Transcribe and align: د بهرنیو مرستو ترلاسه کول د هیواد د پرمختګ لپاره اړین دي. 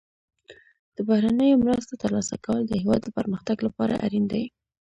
د 0.95 0.97
بهرنیو 1.07 1.61
مرستو 1.65 1.93
ترلاسه 2.03 2.35
کول 2.45 2.61
د 2.67 2.71
هیواد 2.81 3.01
د 3.03 3.09
پرمختګ 3.17 3.57
لپاره 3.67 4.01
اړین 4.05 4.23
دي. 4.33 4.43